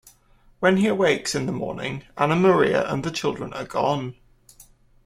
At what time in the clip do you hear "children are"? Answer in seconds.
3.11-3.65